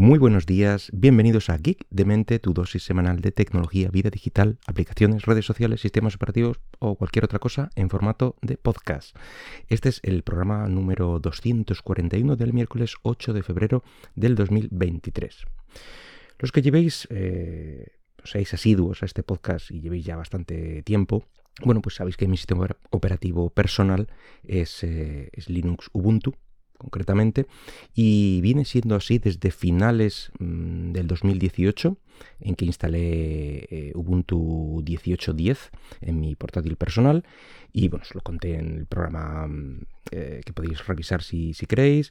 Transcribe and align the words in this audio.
Muy 0.00 0.18
buenos 0.18 0.46
días, 0.46 0.88
bienvenidos 0.94 1.50
a 1.50 1.58
Geek 1.58 1.86
de 1.90 2.06
Mente, 2.06 2.38
tu 2.38 2.54
dosis 2.54 2.82
semanal 2.82 3.20
de 3.20 3.32
tecnología, 3.32 3.90
vida 3.90 4.08
digital, 4.08 4.58
aplicaciones, 4.66 5.26
redes 5.26 5.44
sociales, 5.44 5.82
sistemas 5.82 6.14
operativos 6.14 6.58
o 6.78 6.94
cualquier 6.94 7.26
otra 7.26 7.38
cosa 7.38 7.68
en 7.76 7.90
formato 7.90 8.34
de 8.40 8.56
podcast. 8.56 9.14
Este 9.68 9.90
es 9.90 10.00
el 10.02 10.22
programa 10.22 10.66
número 10.68 11.18
241 11.18 12.36
del 12.36 12.54
miércoles 12.54 12.94
8 13.02 13.34
de 13.34 13.42
febrero 13.42 13.84
del 14.14 14.36
2023. 14.36 15.44
Los 16.38 16.50
que 16.50 16.62
llevéis, 16.62 17.06
eh, 17.10 17.88
asiduos 18.24 19.02
a 19.02 19.04
este 19.04 19.22
podcast 19.22 19.70
y 19.70 19.82
llevéis 19.82 20.06
ya 20.06 20.16
bastante 20.16 20.82
tiempo, 20.82 21.26
bueno, 21.62 21.82
pues 21.82 21.96
sabéis 21.96 22.16
que 22.16 22.26
mi 22.26 22.38
sistema 22.38 22.68
operativo 22.88 23.50
personal 23.50 24.08
es, 24.44 24.82
eh, 24.82 25.28
es 25.34 25.50
Linux 25.50 25.90
Ubuntu, 25.92 26.36
concretamente, 26.80 27.46
y 27.94 28.40
viene 28.40 28.64
siendo 28.64 28.96
así 28.96 29.18
desde 29.18 29.50
finales 29.50 30.32
mm, 30.38 30.92
del 30.92 31.06
2018, 31.06 31.96
en 32.40 32.54
que 32.54 32.64
instalé 32.64 33.68
eh, 33.70 33.92
Ubuntu 33.94 34.82
18.10 34.84 35.70
en 36.00 36.20
mi 36.20 36.34
portátil 36.34 36.76
personal, 36.76 37.24
y 37.72 37.88
bueno, 37.88 38.04
os 38.08 38.14
lo 38.14 38.22
conté 38.22 38.54
en 38.54 38.78
el 38.78 38.86
programa 38.86 39.46
mm, 39.46 39.86
eh, 40.10 40.40
que 40.44 40.52
podéis 40.52 40.86
revisar 40.86 41.22
si, 41.22 41.54
si 41.54 41.66
queréis, 41.66 42.10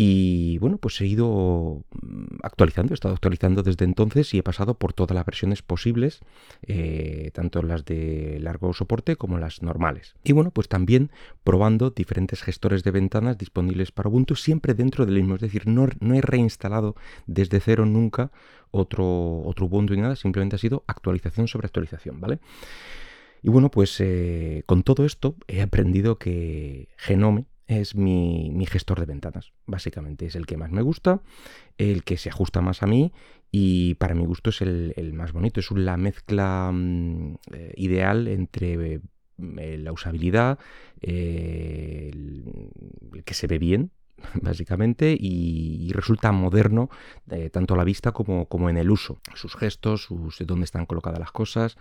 y 0.00 0.58
bueno, 0.58 0.78
pues 0.78 1.00
he 1.00 1.06
ido 1.06 1.82
mm, 1.90 2.36
actualizando, 2.44 2.92
he 2.92 2.94
estado 2.94 3.14
actualizando 3.14 3.64
desde 3.64 3.84
entonces 3.84 4.32
y 4.32 4.38
he 4.38 4.44
pasado 4.44 4.74
por 4.74 4.92
todas 4.92 5.12
las 5.12 5.26
versiones 5.26 5.62
posibles, 5.62 6.20
eh, 6.62 7.32
tanto 7.34 7.62
las 7.62 7.84
de 7.84 8.38
largo 8.40 8.72
soporte 8.74 9.16
como 9.16 9.38
las 9.38 9.60
normales. 9.60 10.14
Y 10.22 10.34
bueno, 10.34 10.52
pues 10.52 10.68
también 10.68 11.10
probando 11.42 11.90
diferentes 11.90 12.42
gestores 12.42 12.84
de 12.84 12.92
ventanas 12.92 13.38
disponibles 13.38 13.90
para 13.90 14.08
Ubuntu, 14.08 14.36
siempre 14.36 14.72
dentro 14.72 15.04
del 15.04 15.16
mismo. 15.16 15.34
Es 15.34 15.40
decir, 15.40 15.66
no, 15.66 15.88
no 15.98 16.14
he 16.14 16.20
reinstalado 16.20 16.94
desde 17.26 17.58
cero 17.58 17.84
nunca 17.84 18.30
otro, 18.70 19.42
otro 19.46 19.66
Ubuntu 19.66 19.94
ni 19.94 20.02
nada, 20.02 20.14
simplemente 20.14 20.54
ha 20.54 20.60
sido 20.60 20.84
actualización 20.86 21.48
sobre 21.48 21.66
actualización, 21.66 22.20
¿vale? 22.20 22.38
Y 23.42 23.50
bueno, 23.50 23.68
pues 23.68 23.96
eh, 23.98 24.62
con 24.66 24.84
todo 24.84 25.04
esto 25.04 25.34
he 25.48 25.60
aprendido 25.60 26.18
que 26.18 26.86
Genome, 26.98 27.46
es 27.68 27.94
mi, 27.94 28.66
gestor 28.66 28.98
de 28.98 29.06
ventanas, 29.06 29.52
básicamente. 29.66 30.26
Es 30.26 30.34
el 30.34 30.46
que 30.46 30.56
más 30.56 30.70
me 30.70 30.82
gusta, 30.82 31.20
el 31.76 32.02
que 32.02 32.16
se 32.16 32.30
ajusta 32.30 32.62
más 32.62 32.82
a 32.82 32.86
mí 32.86 33.12
y 33.52 33.94
para 33.94 34.14
mi 34.14 34.24
gusto 34.24 34.50
es 34.50 34.62
el, 34.62 35.12
más 35.12 35.32
bonito. 35.32 35.60
Es 35.60 35.70
la 35.70 35.96
mezcla 35.98 36.70
mm, 36.72 37.34
eh, 37.52 37.74
ideal 37.76 38.26
entre 38.26 38.94
eh, 38.94 39.78
la 39.78 39.92
usabilidad, 39.92 40.58
eh, 41.02 42.10
el, 42.12 43.22
que 43.24 43.34
se 43.34 43.46
ve 43.46 43.58
bien, 43.58 43.92
básicamente, 44.42 45.16
y, 45.18 45.90
resulta 45.92 46.32
moderno 46.32 46.90
eh, 47.30 47.50
tanto 47.50 47.74
a 47.74 47.76
la 47.76 47.84
vista 47.84 48.12
como, 48.12 48.46
como, 48.46 48.70
en 48.70 48.76
el 48.76 48.90
uso. 48.90 49.18
Sus 49.34 49.56
gestos, 49.56 50.02
sus, 50.02 50.38
dónde 50.46 50.64
están 50.64 50.86
colocadas 50.86 51.18
las 51.18 51.32
cosas. 51.32 51.76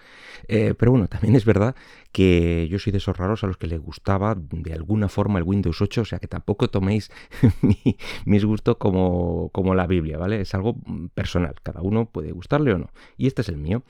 Eh, 0.48 0.74
pero 0.78 0.92
bueno, 0.92 1.08
también 1.08 1.36
es 1.36 1.46
verdad 1.46 1.76
que 2.12 2.68
yo 2.70 2.80
soy 2.80 2.92
de 2.92 2.98
esos 2.98 3.18
raros 3.18 3.44
a 3.44 3.48
los 3.48 3.58
que 3.58 3.68
les 3.68 3.80
gustaba 3.80 4.36
de 4.36 4.74
alguna 4.74 5.10
forma 5.10 5.40
el 5.40 5.46
Windows 5.46 5.82
8, 5.82 6.02
o 6.02 6.06
sea 6.06 6.20
que 6.20 6.28
tampoco 6.28 6.70
toméis 6.70 7.12
mis 8.26 8.46
gustos 8.46 8.78
como, 8.78 9.50
como 9.50 9.76
la 9.76 9.88
Biblia, 9.88 10.18
¿vale? 10.18 10.42
Es 10.42 10.54
algo 10.56 10.78
personal, 11.14 11.56
cada 11.64 11.82
uno 11.82 12.10
puede 12.10 12.32
gustarle 12.32 12.74
o 12.74 12.78
no. 12.78 12.90
Y 13.18 13.28
este 13.28 13.42
es 13.42 13.50
el 13.50 13.58
mío. 13.58 13.84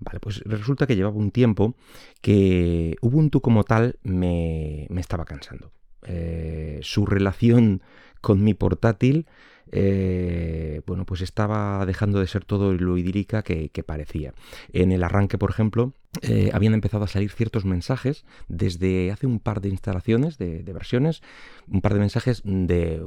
Vale, 0.00 0.20
pues 0.20 0.40
resulta 0.44 0.86
que 0.86 0.96
llevaba 0.96 1.16
un 1.16 1.30
tiempo 1.30 1.74
que 2.20 2.96
Ubuntu 3.00 3.40
como 3.40 3.64
tal 3.64 3.98
me, 4.02 4.86
me 4.90 5.00
estaba 5.00 5.24
cansando. 5.24 5.72
Eh, 6.06 6.80
su 6.82 7.06
relación 7.06 7.82
con 8.20 8.42
mi 8.42 8.54
portátil, 8.54 9.26
eh, 9.72 10.82
bueno, 10.86 11.06
pues 11.06 11.20
estaba 11.20 11.84
dejando 11.86 12.20
de 12.20 12.26
ser 12.26 12.44
todo 12.44 12.72
lo 12.72 12.98
idílica 12.98 13.42
que, 13.42 13.70
parecía. 13.86 14.34
En 14.72 14.92
el 14.92 15.02
arranque, 15.02 15.38
por 15.38 15.50
ejemplo, 15.50 15.94
eh, 16.22 16.50
habían 16.52 16.74
empezado 16.74 17.04
a 17.04 17.08
salir 17.08 17.30
ciertos 17.30 17.64
mensajes 17.64 18.24
desde 18.48 19.10
hace 19.10 19.26
un 19.26 19.38
par 19.40 19.60
de 19.60 19.68
instalaciones, 19.68 20.38
de, 20.38 20.62
versiones, 20.62 21.22
un 21.66 21.80
par 21.80 21.94
de 21.94 22.00
mensajes 22.00 22.42
de 22.44 23.02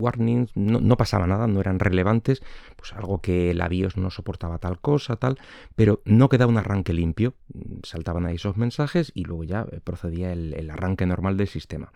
warnings, 0.00 0.52
no, 0.54 0.96
pasaba 0.96 1.26
nada, 1.26 1.46
no 1.46 1.60
eran 1.60 1.78
relevantes, 1.78 2.42
pues 2.76 2.92
algo 2.92 3.20
que 3.20 3.52
la 3.52 3.68
BIOS 3.68 3.96
no 3.96 4.10
soportaba 4.10 4.58
tal 4.58 4.80
cosa, 4.80 5.16
tal, 5.16 5.38
pero 5.74 6.02
no 6.04 6.28
quedaba 6.28 6.50
un 6.50 6.58
arranque 6.58 6.92
limpio, 6.92 7.34
saltaban 7.82 8.26
ahí 8.26 8.36
esos 8.36 8.56
mensajes 8.56 9.12
y 9.14 9.24
luego 9.24 9.44
ya 9.44 9.66
procedía 9.84 10.32
el 10.32 10.70
arranque 10.70 11.04
normal 11.04 11.36
del 11.36 11.48
sistema. 11.48 11.92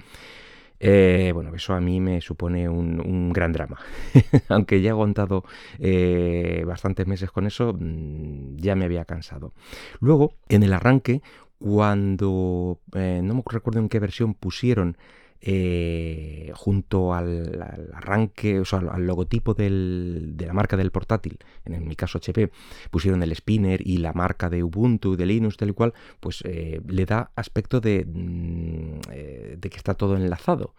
Eh, 0.82 1.30
bueno, 1.34 1.54
eso 1.54 1.74
a 1.74 1.80
mí 1.80 2.00
me 2.00 2.20
supone 2.22 2.68
un, 2.68 3.32
gran 3.32 3.52
drama. 3.52 3.78
Aunque 4.48 4.80
ya 4.80 4.88
he 4.88 4.90
aguantado 4.90 5.44
eh, 5.78 6.64
bastantes 6.66 7.06
meses 7.06 7.30
con 7.30 7.46
eso, 7.46 7.76
mm, 7.78 8.56
ya 8.56 8.74
me 8.74 8.86
había 8.86 9.04
cansado. 9.04 9.52
Luego, 10.00 10.34
en 10.48 10.62
el 10.62 10.72
arranque, 10.72 11.20
cuando 11.58 12.80
eh, 12.94 13.20
no 13.22 13.34
me 13.34 13.42
recuerdo 13.46 13.80
en 13.80 13.90
qué 13.90 14.00
versión 14.00 14.32
pusieron 14.32 14.96
eh, 15.42 16.52
junto 16.54 17.14
al, 17.14 17.62
arranque, 17.94 18.60
o 18.60 18.64
sea, 18.64 18.80
al, 18.80 19.06
logotipo 19.06 19.54
de 19.54 20.34
la 20.38 20.52
marca 20.52 20.76
del 20.76 20.90
portátil, 20.90 21.38
en 21.64 21.88
mi 21.88 21.96
caso 21.96 22.18
HP, 22.18 22.50
pusieron 22.90 23.22
el 23.22 23.34
spinner 23.34 23.80
y 23.86 23.98
la 23.98 24.12
marca 24.12 24.50
de 24.50 24.62
Ubuntu, 24.62 25.16
de 25.16 25.26
Linux, 25.26 25.56
tal 25.56 25.70
y 25.70 25.72
cual, 25.72 25.94
pues 26.20 26.42
eh, 26.44 26.80
le 26.86 27.06
da 27.06 27.30
aspecto 27.36 27.80
mm, 27.80 29.00
eh, 29.10 29.56
de 29.58 29.70
que 29.70 29.76
está 29.76 29.94
todo 29.94 30.16
enlazado. 30.16 30.74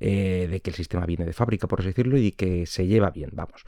De 0.00 0.60
que 0.62 0.70
el 0.70 0.76
sistema 0.76 1.06
viene 1.06 1.24
de 1.24 1.32
fábrica, 1.32 1.68
por 1.68 1.80
así 1.80 1.88
decirlo, 1.88 2.18
y 2.18 2.32
que 2.32 2.66
se 2.66 2.86
lleva 2.86 3.10
bien, 3.10 3.30
vamos. 3.32 3.64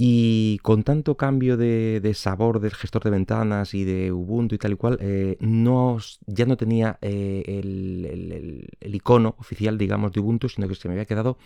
Y 0.00 0.58
con 0.62 0.84
tanto 0.84 1.16
cambio 1.16 1.56
de, 1.56 2.12
sabor 2.14 2.60
del 2.60 2.72
gestor 2.72 3.02
de 3.02 3.10
ventanas 3.10 3.74
y 3.74 3.82
de 3.82 4.12
Ubuntu 4.12 4.54
y 4.54 4.58
tal 4.58 4.72
y 4.74 4.76
cual, 4.76 4.96
eh, 5.00 5.36
no, 5.40 5.98
ya 6.24 6.46
no 6.46 6.56
tenía 6.56 6.98
eh, 7.02 7.42
el, 8.80 8.94
icono 8.94 9.34
oficial, 9.40 9.76
digamos, 9.76 10.12
de 10.12 10.20
Ubuntu, 10.20 10.48
sino 10.48 10.68
que 10.68 10.76
se 10.76 10.86
me 10.86 10.94
había 10.94 11.04
quedado 11.04 11.36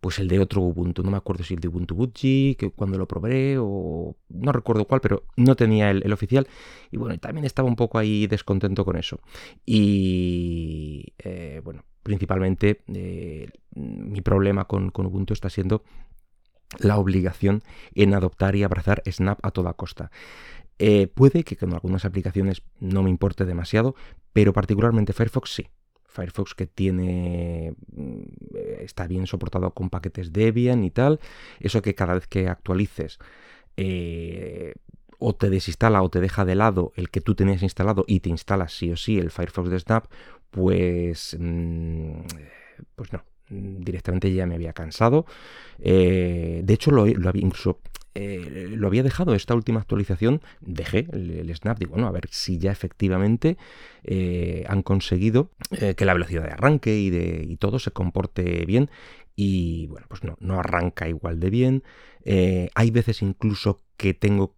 pues 0.00 0.18
el 0.18 0.28
de 0.28 0.40
otro 0.40 0.62
Ubuntu. 0.62 1.02
No 1.02 1.10
me 1.10 1.18
acuerdo 1.18 1.44
si 1.44 1.52
el 1.52 1.60
de 1.60 1.68
Ubuntu 1.68 1.94
Budgie, 1.94 2.56
que 2.56 2.70
cuando 2.70 2.96
lo 2.96 3.06
probé, 3.06 3.58
o 3.58 4.16
no 4.30 4.52
recuerdo 4.52 4.86
cuál, 4.86 5.02
pero 5.02 5.24
no 5.36 5.54
tenía 5.54 5.90
el, 5.90 6.10
oficial. 6.10 6.48
Y 6.90 6.96
bueno, 6.96 7.18
también 7.18 7.44
estaba 7.44 7.68
un 7.68 7.76
poco 7.76 7.98
ahí 7.98 8.26
descontento 8.26 8.82
con 8.86 8.96
eso. 8.96 9.20
Y 9.66 11.12
eh, 11.18 11.60
bueno, 11.62 11.84
principalmente 12.08 12.80
mi 12.86 14.20
problema 14.22 14.64
con, 14.64 14.88
con 14.90 15.04
Ubuntu 15.04 15.34
está 15.34 15.50
siendo 15.50 15.82
la 16.78 16.96
obligación 16.96 17.62
en 17.94 18.14
adoptar 18.14 18.56
y 18.56 18.62
abrazar 18.62 19.02
Snap 19.06 19.38
a 19.42 19.50
toda 19.50 19.74
costa. 19.74 20.10
Eh, 20.78 21.08
puede 21.08 21.44
que 21.44 21.56
con 21.56 21.74
algunas 21.74 22.06
aplicaciones 22.06 22.62
no 22.80 23.02
me 23.02 23.10
importe 23.10 23.44
demasiado, 23.44 23.94
pero 24.32 24.54
particularmente 24.54 25.12
Firefox 25.12 25.50
sí. 25.52 25.66
Firefox 26.06 26.54
que 26.54 26.66
tiene 26.66 27.74
mm, 27.94 28.22
está 28.80 29.06
bien 29.06 29.26
soportado 29.26 29.70
con 29.72 29.90
paquetes 29.90 30.32
Debian 30.32 30.84
y 30.84 30.90
tal. 30.90 31.20
Eso 31.60 31.82
que 31.82 31.94
cada 31.94 32.14
vez 32.14 32.26
que 32.26 32.48
actualices 32.48 33.18
eh, 33.76 34.72
o 35.18 35.34
te 35.34 35.50
desinstala 35.50 36.02
o 36.02 36.08
te 36.08 36.20
deja 36.20 36.46
de 36.46 36.54
lado 36.54 36.92
el 36.96 37.10
que 37.10 37.20
tú 37.20 37.34
tenías 37.34 37.62
instalado 37.62 38.04
y 38.06 38.20
te 38.20 38.30
instalas 38.30 38.72
sí 38.72 38.90
o 38.90 38.96
sí 38.96 39.18
el 39.18 39.30
Firefox 39.30 39.68
de 39.68 39.78
Snap, 39.78 40.06
pues, 40.50 41.36
mm, 41.38 42.20
pues 42.94 43.12
no, 43.12 43.24
Mm, 43.50 43.80
directamente 43.80 44.32
ya 44.32 44.46
me 44.46 44.54
había 44.54 44.72
cansado. 44.72 45.26
Eh, 45.78 46.60
de 46.64 46.74
hecho, 46.74 46.90
lo, 46.90 47.02
había 47.02 47.42
incluso 47.42 47.80
eh, 48.14 48.68
lo 48.70 48.88
había 48.88 49.02
dejado 49.02 49.34
esta 49.34 49.54
última 49.54 49.80
actualización, 49.80 50.42
dejé 50.60 51.06
el, 51.12 51.54
snap, 51.54 51.78
digo, 51.78 51.92
bueno, 51.92 52.08
a 52.08 52.10
ver 52.10 52.28
si 52.30 52.58
ya 52.58 52.72
efectivamente 52.72 53.56
eh, 54.02 54.64
han 54.68 54.82
conseguido 54.82 55.52
que 55.70 56.04
la 56.04 56.14
velocidad 56.14 56.42
de 56.42 56.50
arranque 56.50 56.98
y, 56.98 57.10
de, 57.10 57.44
y 57.48 57.56
todo 57.56 57.78
se 57.78 57.92
comporte 57.92 58.64
bien. 58.66 58.90
Y 59.36 59.86
bueno, 59.86 60.06
pues 60.08 60.24
no, 60.24 60.36
no 60.40 60.58
arranca 60.58 61.08
igual 61.08 61.38
de 61.38 61.50
bien. 61.50 61.84
hay 62.74 62.90
veces 62.90 63.22
incluso 63.22 63.82
que 63.96 64.12
tengo, 64.14 64.56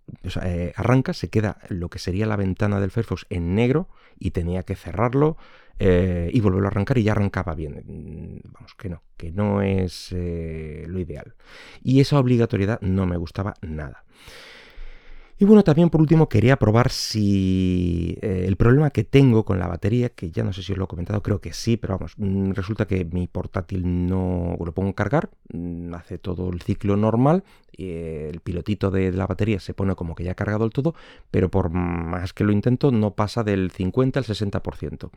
arranca, 0.74 1.12
se 1.12 1.28
queda 1.28 1.58
lo 1.68 1.90
que 1.90 1.98
sería 1.98 2.24
la 2.24 2.36
ventana 2.36 2.80
del 2.80 2.90
Firefox 2.90 3.26
en 3.28 3.54
negro 3.54 3.88
y 4.18 4.30
tenía 4.30 4.62
que 4.62 4.76
cerrarlo. 4.76 5.36
Eh, 5.82 6.28
y 6.30 6.40
volverlo 6.40 6.66
a 6.66 6.70
arrancar 6.70 6.98
y 6.98 7.04
ya 7.04 7.12
arrancaba 7.12 7.54
bien. 7.54 7.82
Mm, 7.86 8.52
vamos, 8.52 8.74
que 8.74 8.90
no, 8.90 9.02
que 9.16 9.32
no 9.32 9.62
es 9.62 10.12
eh, 10.12 10.84
lo 10.86 11.00
ideal. 11.00 11.34
Y 11.82 12.00
esa 12.00 12.18
obligatoriedad 12.18 12.78
no 12.82 13.06
me 13.06 13.16
gustaba 13.16 13.54
nada. 13.62 14.04
Y 15.38 15.46
bueno, 15.46 15.64
también 15.64 15.88
por 15.88 16.02
último 16.02 16.28
quería 16.28 16.58
probar 16.58 16.90
si 16.90 18.18
eh, 18.20 18.44
el 18.46 18.56
problema 18.56 18.90
que 18.90 19.04
tengo 19.04 19.46
con 19.46 19.58
la 19.58 19.68
batería, 19.68 20.10
que 20.10 20.30
ya 20.30 20.44
no 20.44 20.52
sé 20.52 20.62
si 20.62 20.72
os 20.72 20.78
lo 20.78 20.84
he 20.84 20.86
comentado, 20.88 21.22
creo 21.22 21.40
que 21.40 21.54
sí, 21.54 21.78
pero 21.78 21.94
vamos, 21.96 22.12
mm, 22.18 22.50
resulta 22.50 22.86
que 22.86 23.06
mi 23.06 23.26
portátil 23.26 24.06
no 24.06 24.58
lo 24.62 24.72
pongo 24.72 24.90
a 24.90 24.94
cargar, 24.94 25.30
mm, 25.50 25.94
hace 25.94 26.18
todo 26.18 26.50
el 26.50 26.60
ciclo 26.60 26.94
normal 26.98 27.42
el 27.80 28.40
pilotito 28.40 28.90
de, 28.90 29.12
la 29.12 29.26
batería 29.26 29.60
se 29.60 29.74
pone 29.74 29.94
como 29.94 30.14
que 30.14 30.24
ya 30.24 30.32
ha 30.32 30.34
cargado 30.34 30.64
el 30.64 30.70
todo, 30.70 30.94
pero 31.30 31.50
por 31.50 31.70
más 31.70 32.32
que 32.32 32.44
lo 32.44 32.52
intento 32.52 32.90
no 32.90 33.14
pasa 33.14 33.42
del 33.42 33.70
50 33.70 34.20
al 34.20 34.24
60%. 34.24 35.10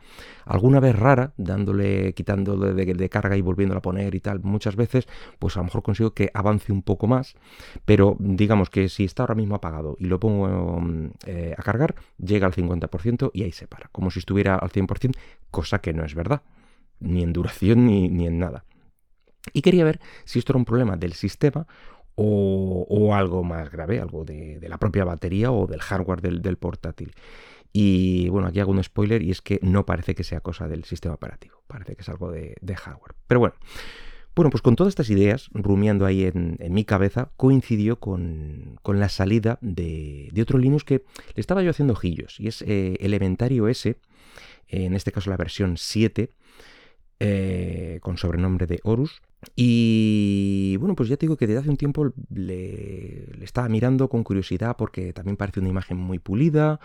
Alguna 0.44 0.80
vez 0.80 0.96
rara, 0.96 1.32
dándole, 1.36 2.14
quitándole 2.14 2.74
de, 2.74 3.08
carga 3.08 3.36
y 3.36 3.42
volviéndola 3.42 3.78
a 3.78 3.82
poner 3.82 4.14
y 4.14 4.20
tal, 4.20 4.40
muchas 4.40 4.76
veces, 4.76 5.06
pues 5.38 5.56
a 5.56 5.60
lo 5.60 5.64
mejor 5.64 5.82
consigo 5.82 6.14
que 6.14 6.30
avance 6.34 6.72
un 6.72 6.82
poco 6.82 7.06
más, 7.06 7.34
pero 7.84 8.16
digamos 8.18 8.70
que 8.70 8.88
si 8.88 9.04
está 9.04 9.22
ahora 9.22 9.34
mismo 9.34 9.54
apagado 9.54 9.96
y 9.98 10.06
lo 10.06 10.18
pongo 10.18 10.82
eh, 11.26 11.54
a 11.56 11.62
cargar, 11.62 11.94
llega 12.18 12.46
al 12.46 12.54
50% 12.54 13.30
y 13.32 13.42
ahí 13.42 13.52
se 13.52 13.66
para, 13.66 13.88
como 13.88 14.10
si 14.10 14.18
estuviera 14.18 14.56
al 14.56 14.70
100%, 14.70 15.14
cosa 15.50 15.80
que 15.80 15.92
no 15.92 16.04
es 16.04 16.14
verdad, 16.14 16.42
ni 17.00 17.22
en 17.22 17.32
duración 17.32 17.86
ni, 17.86 18.08
ni 18.08 18.26
en 18.26 18.38
nada. 18.38 18.64
Y 19.52 19.62
quería 19.62 19.84
ver 19.84 20.00
si 20.24 20.38
esto 20.38 20.52
era 20.52 20.58
un 20.58 20.64
problema 20.64 20.96
del 20.96 21.12
sistema 21.12 21.66
o, 22.16 23.14
algo 23.14 23.42
más 23.42 23.70
grave, 23.70 24.00
algo 24.00 24.24
de, 24.24 24.58
la 24.68 24.78
propia 24.78 25.04
batería 25.04 25.50
o 25.52 25.66
del 25.66 25.80
hardware 25.80 26.20
del, 26.20 26.56
portátil. 26.56 27.12
Y 27.72 28.28
bueno, 28.28 28.48
aquí 28.48 28.60
hago 28.60 28.70
un 28.70 28.82
spoiler 28.82 29.22
y 29.22 29.30
es 29.30 29.42
que 29.42 29.58
no 29.62 29.84
parece 29.84 30.14
que 30.14 30.22
sea 30.22 30.40
cosa 30.40 30.68
del 30.68 30.84
sistema 30.84 31.14
operativo, 31.14 31.62
parece 31.66 31.96
que 31.96 32.02
es 32.02 32.08
algo 32.08 32.30
de, 32.30 32.76
hardware. 32.76 33.14
Pero 33.26 33.40
bueno, 33.40 33.54
bueno, 34.36 34.50
pues 34.50 34.62
con 34.62 34.76
todas 34.76 34.92
estas 34.92 35.10
ideas, 35.10 35.48
rumiando 35.52 36.06
ahí 36.06 36.24
en, 36.24 36.56
mi 36.70 36.84
cabeza, 36.84 37.30
coincidió 37.36 37.98
con, 37.98 38.78
la 38.84 39.08
salida 39.08 39.58
de, 39.60 40.30
otro 40.40 40.58
Linux 40.58 40.84
que 40.84 41.04
le 41.34 41.40
estaba 41.40 41.62
yo 41.62 41.70
haciendo 41.70 41.94
ojillos, 41.94 42.38
y 42.38 42.48
es 42.48 42.62
eh, 42.62 42.96
Elementario 43.00 43.68
S, 43.68 43.96
en 44.68 44.94
este 44.94 45.12
caso 45.12 45.30
la 45.30 45.36
versión 45.36 45.76
7, 45.76 46.30
eh, 47.26 48.00
con 48.02 48.18
sobrenombre 48.18 48.66
de 48.66 48.80
Horus. 48.82 49.22
Y 49.56 50.76
bueno, 50.78 50.94
pues 50.94 51.08
ya 51.08 51.16
te 51.16 51.24
digo 51.24 51.38
que 51.38 51.46
desde 51.46 51.60
hace 51.60 51.70
un 51.70 51.78
tiempo 51.78 52.12
le, 52.28 53.42
estaba 53.42 53.66
mirando 53.70 54.10
con 54.10 54.24
curiosidad 54.24 54.76
porque 54.76 55.14
también 55.14 55.38
parece 55.38 55.60
una 55.60 55.70
imagen 55.70 55.96
muy 55.96 56.18
pulida. 56.18 56.80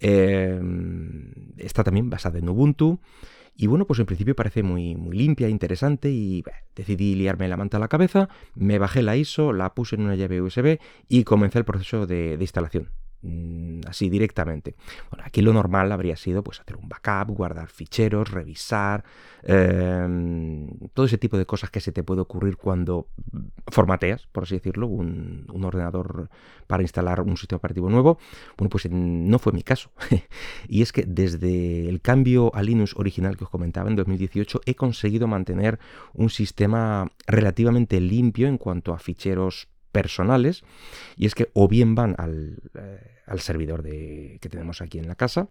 Em, 0.00 1.30
está 1.58 1.84
también 1.84 2.08
basada 2.08 2.38
en 2.38 2.48
Ubuntu. 2.48 3.00
Y 3.54 3.66
bueno, 3.66 3.86
pues 3.86 4.00
en 4.00 4.06
principio 4.06 4.34
parece 4.34 4.62
muy, 4.62 4.96
muy 4.96 5.14
limpia, 5.14 5.50
interesante 5.50 6.10
y 6.10 6.42
decidí 6.74 7.14
liarme 7.14 7.46
la 7.46 7.58
manta 7.58 7.76
a 7.76 7.80
la 7.80 7.88
cabeza, 7.88 8.30
me 8.54 8.78
bajé 8.78 9.02
la 9.02 9.16
ISO, 9.16 9.52
la 9.52 9.74
puse 9.74 9.96
en 9.96 10.02
una 10.02 10.14
llave 10.14 10.40
USB 10.40 10.78
y 11.08 11.24
comencé 11.24 11.58
el 11.58 11.64
proceso 11.66 12.06
de 12.06 12.36
instalación. 12.40 12.90
Mm, 13.22 13.80
así 13.88 14.08
directamente. 14.10 14.76
Bueno, 15.10 15.24
aquí 15.26 15.40
lo 15.40 15.52
normal 15.52 15.90
habría 15.90 16.16
sido 16.16 16.44
pues 16.44 16.60
hacer 16.60 16.76
un 16.76 16.88
backup, 16.88 17.34
guardar 17.34 17.68
ficheros, 17.68 18.30
revisar, 18.30 19.04
em, 19.42 20.68
todo 20.92 21.06
ese 21.06 21.18
tipo 21.18 21.38
de 21.38 21.46
cosas 21.46 21.70
que 21.70 21.80
se 21.80 21.92
te 21.92 22.02
puede 22.02 22.20
ocurrir 22.20 22.56
cuando 22.56 23.08
formateas, 23.68 24.26
por 24.28 24.44
así 24.44 24.56
decirlo, 24.56 24.86
un, 24.86 25.46
ordenador 25.64 26.28
para 26.66 26.82
instalar 26.82 27.20
un 27.20 27.36
sistema 27.36 27.56
operativo 27.58 27.90
nuevo. 27.90 28.18
Bueno, 28.56 28.70
pues 28.70 28.88
no 28.90 29.38
fue 29.38 29.52
mi 29.52 29.62
caso. 29.62 29.90
y 30.68 30.82
es 30.82 30.92
que 30.92 31.04
desde 31.04 31.88
el 31.88 32.00
cambio 32.00 32.54
a 32.54 32.62
Linux 32.62 32.94
original 32.96 33.36
que 33.36 33.44
os 33.44 33.50
comentaba 33.50 33.88
en 33.90 33.96
2018 33.96 34.60
he 34.66 34.74
conseguido 34.74 35.26
mantener 35.26 35.78
un 36.12 36.30
sistema 36.30 37.10
relativamente 37.26 38.00
limpio 38.00 38.46
en 38.46 38.58
cuanto 38.58 38.92
a 38.92 38.98
ficheros 38.98 39.68
personales 39.96 40.62
y 41.16 41.24
es 41.24 41.34
que 41.34 41.48
o 41.54 41.68
bien 41.68 41.94
van 41.94 42.14
al, 42.18 42.58
eh, 42.74 43.38
servidor 43.38 43.82
de, 43.82 44.38
que 44.42 44.50
tenemos 44.50 44.82
aquí 44.82 44.98
en 44.98 45.08
la 45.08 45.14
casa 45.14 45.48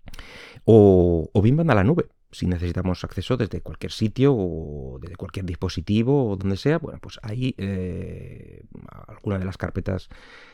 o, 0.65 1.27
bien 1.41 1.57
van 1.57 1.71
a 1.71 1.75
la 1.75 1.83
nube. 1.83 2.09
Si 2.31 2.45
necesitamos 2.45 3.03
acceso 3.03 3.37
desde 3.37 3.61
cualquier 3.61 3.91
sitio 3.91 4.35
o 4.35 4.99
desde 5.01 5.15
cualquier 5.15 5.45
dispositivo 5.45 6.29
o 6.29 6.35
donde 6.35 6.57
sea, 6.57 6.77
bueno, 6.77 6.99
pues 7.01 7.17
ahí 7.23 7.55
eh, 7.57 8.61
alguna 9.07 9.39
de 9.39 9.45
las 9.45 9.57
carpetas 9.57 10.09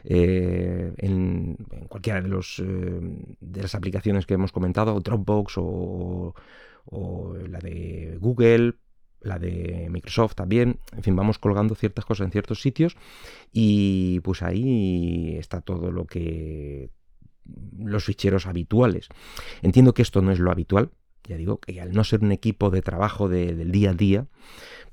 eh, 0.05 0.93
en, 0.97 1.57
cualquiera 1.89 2.21
de, 2.21 2.29
los, 2.29 2.61
de 2.61 3.61
las 3.61 3.75
aplicaciones 3.75 4.25
que 4.25 4.35
hemos 4.35 4.53
comentado, 4.53 4.97
Dropbox 5.01 5.55
o, 5.57 6.35
o 6.85 7.35
la 7.49 7.59
de 7.59 8.17
Google, 8.21 8.75
la 9.21 9.39
de 9.39 9.87
Microsoft 9.89 10.35
también, 10.35 10.79
en 10.95 11.03
fin, 11.03 11.15
vamos 11.15 11.39
colgando 11.39 11.75
ciertas 11.75 12.05
cosas 12.05 12.25
en 12.25 12.31
ciertos 12.31 12.61
sitios 12.61 12.95
y 13.53 14.19
pues 14.21 14.41
ahí 14.41 15.35
está 15.37 15.61
todo 15.61 15.91
lo 15.91 16.05
que 16.05 16.89
los 17.77 18.05
ficheros 18.05 18.47
habituales. 18.47 19.09
Entiendo 19.61 19.93
que 19.93 20.01
esto 20.01 20.21
no 20.21 20.31
es 20.31 20.39
lo 20.39 20.51
habitual, 20.51 20.89
ya 21.27 21.37
digo 21.37 21.59
que 21.59 21.79
al 21.81 21.93
no 21.93 22.03
ser 22.03 22.21
un 22.21 22.31
equipo 22.31 22.69
de 22.71 22.81
trabajo 22.81 23.29
del 23.29 23.71
día 23.71 23.91
a 23.91 23.93
día, 23.93 24.27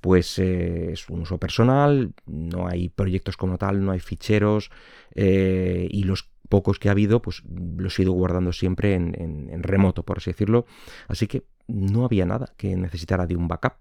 pues 0.00 0.38
eh, 0.38 0.92
es 0.92 1.08
un 1.08 1.22
uso 1.22 1.38
personal, 1.38 2.12
no 2.26 2.68
hay 2.68 2.88
proyectos 2.88 3.36
como 3.36 3.58
tal, 3.58 3.84
no 3.84 3.92
hay 3.92 4.00
ficheros 4.00 4.70
eh, 5.14 5.88
y 5.90 6.04
los 6.04 6.28
pocos 6.48 6.78
que 6.78 6.88
ha 6.88 6.92
habido, 6.92 7.22
pues 7.22 7.42
los 7.76 7.98
he 7.98 8.02
ido 8.02 8.12
guardando 8.12 8.52
siempre 8.52 8.94
en, 8.94 9.62
remoto, 9.62 10.02
por 10.04 10.18
así 10.18 10.30
decirlo. 10.30 10.66
Así 11.06 11.26
que 11.26 11.44
no 11.66 12.04
había 12.04 12.26
nada 12.26 12.54
que 12.56 12.76
necesitara 12.76 13.26
de 13.26 13.36
un 13.36 13.48
backup. 13.48 13.74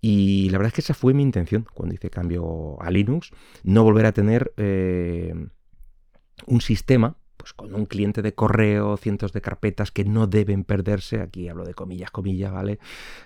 Y 0.00 0.48
la 0.50 0.58
verdad 0.58 0.68
es 0.68 0.74
que 0.74 0.80
esa 0.80 0.94
fue 0.94 1.12
mi 1.12 1.22
intención 1.22 1.66
cuando 1.74 1.94
hice 1.94 2.08
cambio 2.08 2.80
a 2.80 2.90
Linux, 2.90 3.32
no 3.64 3.84
volver 3.84 4.06
a 4.06 4.12
tener 4.12 4.52
eh, 4.56 5.34
un 6.46 6.60
sistema 6.62 7.16
pues 7.36 7.54
con 7.54 7.74
un 7.74 7.86
cliente 7.86 8.20
de 8.20 8.34
correo, 8.34 8.98
cientos 8.98 9.32
de 9.32 9.40
carpetas 9.40 9.90
que 9.90 10.04
no 10.04 10.26
deben 10.26 10.62
perderse, 10.64 11.20
aquí 11.20 11.48
hablo 11.48 11.64
de 11.64 11.72
comillas, 11.72 12.10
comillas, 12.10 12.52
¿vale? 12.52 12.78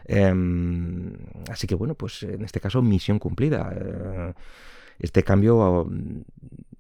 Em, 0.05 1.15
así 1.51 1.67
que 1.67 1.75
bueno, 1.75 1.97
pues 1.97 2.23
en 2.23 2.45
este 2.45 2.61
caso 2.61 2.81
misión 2.81 3.19
cumplida. 3.19 3.73
Eh, 3.77 4.35
este 5.01 5.25
cambio 5.25 5.89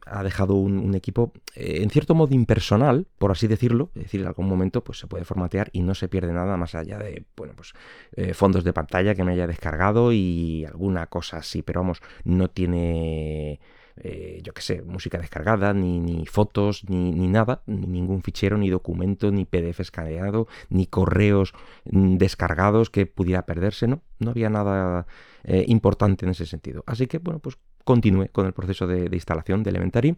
ha 0.06 0.22
dejado 0.22 0.54
un, 0.54 0.94
equipo 0.94 1.32
eh, 1.54 1.80
en 1.82 1.90
cierto 1.90 2.14
modo 2.14 2.34
impersonal, 2.34 3.06
por 3.18 3.30
así 3.30 3.46
decirlo, 3.46 3.90
es 3.94 4.04
decir, 4.04 4.20
en 4.20 4.26
algún 4.26 4.48
momento 4.48 4.84
pues 4.84 4.98
se 4.98 5.06
puede 5.06 5.24
formatear 5.24 5.70
y 5.72 5.82
no 5.82 5.94
se 5.94 6.08
pierde 6.08 6.32
nada 6.32 6.56
más 6.56 6.74
allá 6.74 6.98
de, 6.98 7.24
bueno, 7.36 7.54
pues 7.56 7.72
eh, 8.16 8.34
fondos 8.34 8.64
de 8.64 8.72
pantalla 8.72 9.14
que 9.14 9.24
me 9.24 9.32
haya 9.32 9.46
descargado 9.46 10.12
y 10.12 10.64
alguna 10.66 11.06
cosa 11.06 11.38
así, 11.38 11.62
pero 11.62 11.80
vamos, 11.80 12.00
no 12.24 12.48
tiene... 12.48 13.60
Eh, 13.96 14.40
yo 14.42 14.52
qué 14.52 14.60
sé, 14.60 14.82
música 14.82 15.18
descargada, 15.18 15.72
ni, 15.72 16.00
ni 16.00 16.26
fotos, 16.26 16.82
ni, 16.88 17.12
ni, 17.12 17.28
nada, 17.28 17.62
ni 17.66 17.86
ningún 17.86 18.24
fichero, 18.24 18.58
ni 18.58 18.68
documento, 18.68 19.30
ni 19.30 19.44
PDF 19.44 19.78
escaneado, 19.78 20.48
ni 20.68 20.88
correos 20.88 21.54
mm, 21.84 22.16
descargados 22.16 22.90
que 22.90 23.06
pudiera 23.06 23.46
perderse, 23.46 23.86
¿no? 23.86 24.02
No 24.18 24.30
había 24.30 24.50
nada 24.50 25.06
importante 25.44 26.24
en 26.24 26.32
ese 26.32 26.44
sentido. 26.44 26.82
Así 26.86 27.06
que, 27.06 27.18
bueno, 27.18 27.38
pues 27.38 27.56
continúe 27.84 28.28
con 28.32 28.46
el 28.46 28.52
proceso 28.52 28.86
de, 28.86 29.08
instalación 29.12 29.62
de 29.62 29.70
Elementary. 29.70 30.16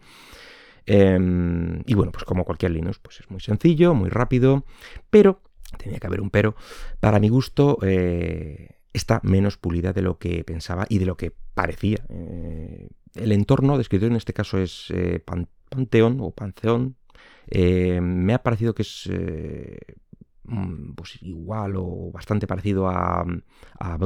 Em, 0.86 1.82
y 1.84 1.94
bueno, 1.94 2.12
pues 2.12 2.24
como 2.24 2.44
cualquier 2.44 2.70
Linux, 2.70 2.98
pues 3.00 3.20
es 3.20 3.30
muy 3.30 3.40
sencillo, 3.40 3.92
muy 3.92 4.08
rápido, 4.08 4.64
pero, 5.10 5.40
tenía 5.78 5.98
que 5.98 6.06
haber 6.06 6.20
un 6.20 6.30
pero, 6.30 6.54
para 7.00 7.18
mi 7.18 7.28
gusto 7.28 7.78
eh, 7.82 8.78
está 8.92 9.20
menos 9.24 9.58
pulida 9.58 9.92
de 9.92 10.02
lo 10.02 10.18
que 10.18 10.44
pensaba 10.44 10.86
y 10.88 10.98
de 10.98 11.06
lo 11.06 11.16
que 11.16 11.32
parecía. 11.54 12.06
Eh, 12.08 12.88
el 13.14 13.32
entorno 13.32 13.76
descrito 13.78 14.06
en 14.06 14.16
este 14.16 14.32
caso 14.32 14.58
es 14.58 14.90
eh, 14.94 15.20
Pantheon 15.68 16.18
o 16.20 16.30
Pantheon. 16.30 16.96
me 17.50 18.34
ha 18.34 18.42
parecido 18.42 18.74
que 18.74 18.82
es 18.82 19.10
mm, 20.44 20.92
pues 20.94 21.20
igual 21.22 21.74
o 21.76 22.12
bastante 22.12 22.46
parecido 22.46 22.88
a, 22.88 23.24
a 23.78 23.98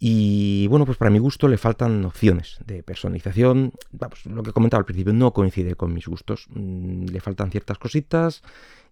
y 0.00 0.68
bueno, 0.68 0.86
pues 0.86 0.96
para 0.96 1.10
mi 1.10 1.18
gusto 1.18 1.48
le 1.48 1.58
faltan 1.58 2.04
opciones 2.04 2.58
de 2.64 2.82
personalización. 2.84 3.72
Vamos, 3.90 4.24
lo 4.26 4.42
que 4.44 4.52
comentaba 4.52 4.80
al 4.80 4.84
principio 4.84 5.12
no 5.12 5.32
coincide 5.32 5.74
con 5.74 5.92
mis 5.92 6.06
gustos. 6.06 6.46
Mm, 6.50 7.06
le 7.06 7.20
faltan 7.20 7.50
ciertas 7.50 7.78
cositas. 7.78 8.42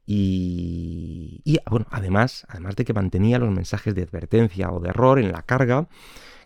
Y, 0.08 1.58
bueno, 1.68 1.86
además, 1.90 2.46
además 2.48 2.76
de 2.76 2.84
que 2.84 2.92
mantenía 2.92 3.38
los 3.38 3.50
mensajes 3.50 3.94
de 3.94 4.02
advertencia 4.02 4.70
o 4.70 4.78
de 4.78 4.90
error 4.90 5.18
en 5.18 5.32
la 5.32 5.42
carga, 5.42 5.88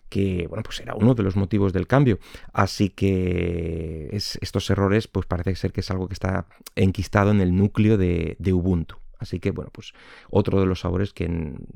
que 0.09 0.47
bueno, 0.47 0.63
pues 0.63 0.79
era 0.79 0.95
uno 0.95 1.13
de 1.13 1.23
los 1.23 1.35
motivos 1.35 1.71
del 1.73 1.87
cambio. 1.87 2.19
Así 2.53 2.89
que 2.89 4.09
estos 4.11 4.69
errores, 4.69 5.07
pues 5.07 5.25
parece 5.25 5.55
ser 5.55 5.71
que 5.71 5.81
es 5.81 5.91
algo 5.91 6.07
que 6.07 6.13
está 6.13 6.47
enquistado 6.75 7.31
en 7.31 7.41
el 7.41 7.55
núcleo 7.55 7.97
de, 7.97 8.35
de 8.39 8.53
Ubuntu. 8.53 9.00
Así 9.21 9.39
que, 9.39 9.51
bueno, 9.51 9.69
pues 9.71 9.93
otro 10.31 10.59
de 10.59 10.65
los 10.65 10.79
sabores 10.79 11.13
que, 11.13 11.27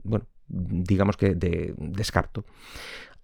bueno, 0.03 0.25
digamos 0.47 1.15
que 1.15 1.35
de, 1.35 1.75
descarto. 1.77 2.43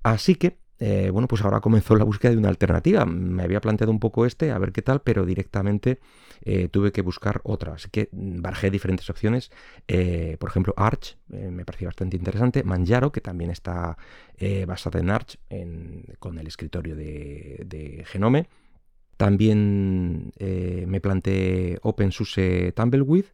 Así 0.03 0.35
que, 0.35 0.59
eh, 0.77 1.09
bueno, 1.11 1.27
pues 1.27 1.41
ahora 1.41 1.59
comenzó 1.59 1.95
la 1.95 2.03
búsqueda 2.03 2.31
de 2.31 2.37
una 2.37 2.49
alternativa. 2.49 3.03
Me 3.05 3.41
había 3.41 3.61
planteado 3.61 3.91
un 3.91 3.99
poco 3.99 4.27
este, 4.27 4.51
a 4.51 4.59
ver 4.59 4.71
qué 4.71 4.83
tal, 4.83 5.01
pero 5.01 5.25
directamente 5.25 5.99
eh, 6.43 6.67
tuve 6.67 6.91
que 6.91 7.01
buscar 7.01 7.41
otra. 7.43 7.73
Así 7.73 7.89
que 7.89 8.09
barajé 8.11 8.69
diferentes 8.69 9.09
opciones. 9.09 9.51
Eh, 9.87 10.37
por 10.39 10.49
ejemplo, 10.49 10.75
Arch, 10.77 11.17
me 11.27 11.65
pareció 11.65 11.87
bastante 11.87 12.15
interesante. 12.15 12.63
Manjaro, 12.63 13.11
que 13.11 13.21
también 13.21 13.49
está 13.49 13.97
basada 14.67 14.99
en 14.99 15.09
Arch, 15.09 15.39
con 16.19 16.37
el 16.37 16.45
escritorio 16.45 16.95
de, 16.95 17.63
de 17.65 18.03
Genome. 18.05 18.47
También 19.17 20.31
me 20.39 20.99
planteé 21.01 21.79
OpenSUSE 21.81 22.71
Tumbleweed 22.71 23.25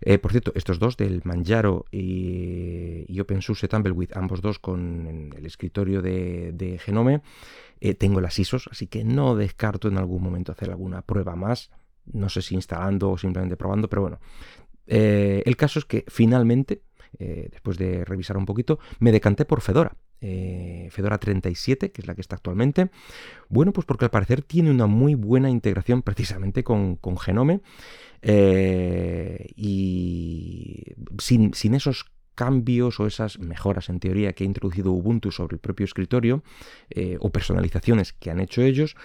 Eh, 0.00 0.18
por 0.18 0.32
cierto, 0.32 0.52
estos 0.54 0.78
dos 0.78 0.96
del 0.96 1.22
Manjaro 1.24 1.86
y, 1.90 3.18
OpenSUSE 3.20 3.68
Tumbleweed, 3.68 4.10
ambos 4.14 4.40
dos 4.40 4.58
con 4.58 5.32
el 5.36 5.46
escritorio 5.46 6.02
de, 6.02 6.80
Genome, 6.82 7.22
eh, 7.80 7.94
tengo 7.94 8.20
las 8.20 8.38
ISOs, 8.38 8.68
así 8.70 8.88
que 8.88 9.04
no 9.04 9.36
descarto 9.36 9.88
en 9.88 9.98
algún 9.98 10.22
momento 10.22 10.52
hacer 10.52 10.70
alguna 10.70 11.02
prueba 11.02 11.36
más. 11.36 11.70
No 12.04 12.28
sé 12.28 12.42
si 12.42 12.56
instalando 12.56 13.10
o 13.10 13.18
simplemente 13.18 13.56
probando, 13.56 13.88
pero 13.88 14.02
bueno. 14.02 14.18
Eh, 14.88 15.42
el 15.46 15.56
caso 15.56 15.78
es 15.78 15.84
que 15.84 16.04
finalmente, 16.08 16.82
después 17.18 17.78
de 17.78 18.04
revisar 18.04 18.36
un 18.36 18.46
poquito, 18.46 18.78
me 18.98 19.12
decanté 19.12 19.44
por 19.44 19.60
Fedora. 19.60 19.96
Fedora 20.20 21.18
37, 21.18 21.90
que 21.90 22.00
es 22.00 22.06
la 22.06 22.14
que 22.14 22.20
está 22.20 22.36
actualmente. 22.36 22.90
Bueno, 23.48 23.72
pues 23.72 23.86
porque 23.86 24.04
al 24.04 24.10
parecer 24.10 24.42
tiene 24.42 24.70
una 24.70 24.86
muy 24.86 25.14
buena 25.14 25.50
integración 25.50 26.02
precisamente 26.02 26.62
con, 26.64 26.96
con 26.96 27.18
Genome. 27.18 27.60
Eh, 28.22 29.48
y 29.56 30.94
sin, 31.18 31.74
esos 31.74 32.06
cambios 32.36 33.00
o 33.00 33.06
esas 33.06 33.40
mejoras 33.40 33.88
en 33.88 33.98
teoría 33.98 34.32
que 34.32 34.44
ha 34.44 34.46
introducido 34.46 34.92
Ubuntu 34.92 35.32
sobre 35.32 35.56
el 35.56 35.60
propio 35.60 35.84
escritorio 35.84 36.42
eh, 36.90 37.18
o 37.20 37.30
personalizaciones 37.30 38.12
que 38.12 38.30
han 38.30 38.40
hecho 38.40 38.62
ellos, 38.62 38.96